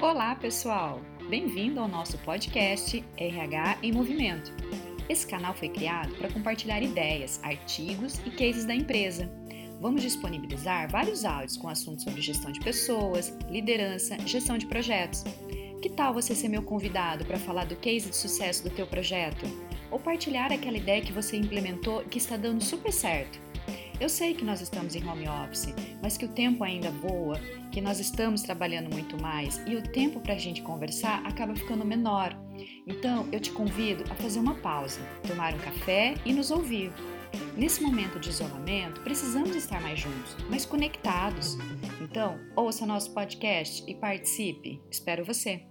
Olá, 0.00 0.34
pessoal! 0.34 0.98
Bem-vindo 1.28 1.78
ao 1.78 1.86
nosso 1.86 2.16
podcast 2.20 3.04
RH 3.18 3.80
em 3.82 3.92
Movimento. 3.92 4.50
Esse 5.10 5.26
canal 5.26 5.52
foi 5.52 5.68
criado 5.68 6.14
para 6.14 6.32
compartilhar 6.32 6.80
ideias, 6.80 7.38
artigos 7.42 8.18
e 8.24 8.30
cases 8.30 8.64
da 8.64 8.74
empresa. 8.74 9.30
Vamos 9.78 10.00
disponibilizar 10.00 10.90
vários 10.90 11.26
áudios 11.26 11.58
com 11.58 11.68
assuntos 11.68 12.04
sobre 12.04 12.22
gestão 12.22 12.50
de 12.50 12.60
pessoas, 12.60 13.36
liderança, 13.50 14.16
gestão 14.26 14.56
de 14.56 14.64
projetos. 14.64 15.22
Que 15.82 15.90
tal 15.90 16.14
você 16.14 16.34
ser 16.34 16.48
meu 16.48 16.62
convidado 16.62 17.26
para 17.26 17.38
falar 17.38 17.66
do 17.66 17.76
case 17.76 18.08
de 18.08 18.16
sucesso 18.16 18.64
do 18.64 18.70
teu 18.70 18.86
projeto? 18.86 19.44
Ou 19.90 20.00
partilhar 20.00 20.50
aquela 20.50 20.78
ideia 20.78 21.02
que 21.02 21.12
você 21.12 21.36
implementou 21.36 22.00
e 22.00 22.06
que 22.06 22.16
está 22.16 22.38
dando 22.38 22.64
super 22.64 22.90
certo? 22.90 23.38
Eu 24.00 24.08
sei 24.08 24.32
que 24.32 24.42
nós 24.42 24.62
estamos 24.62 24.94
em 24.94 25.06
home 25.06 25.28
office, 25.28 25.74
mas 26.02 26.16
que 26.16 26.24
o 26.24 26.32
tempo 26.32 26.64
ainda 26.64 26.90
voa, 26.90 27.38
que 27.70 27.82
nós 27.82 28.00
estamos 28.00 28.40
trabalhando 28.40 28.90
muito 28.90 29.20
mais 29.20 29.60
e 29.66 29.76
o 29.76 29.82
tempo 29.82 30.20
para 30.20 30.32
a 30.32 30.38
gente 30.38 30.62
conversar 30.62 31.22
acaba 31.26 31.54
ficando 31.54 31.84
menor. 31.84 32.34
Então, 32.86 33.28
eu 33.30 33.38
te 33.38 33.50
convido 33.50 34.04
a 34.10 34.14
fazer 34.14 34.40
uma 34.40 34.54
pausa, 34.54 35.00
tomar 35.28 35.54
um 35.54 35.58
café 35.58 36.14
e 36.24 36.32
nos 36.32 36.50
ouvir. 36.50 36.90
Nesse 37.56 37.82
momento 37.82 38.18
de 38.18 38.30
isolamento, 38.30 39.02
precisamos 39.02 39.54
estar 39.54 39.80
mais 39.82 40.00
juntos, 40.00 40.34
mais 40.48 40.64
conectados. 40.64 41.58
Então, 42.00 42.40
ouça 42.56 42.86
nosso 42.86 43.12
podcast 43.12 43.84
e 43.86 43.94
participe. 43.94 44.80
Espero 44.90 45.24
você! 45.24 45.69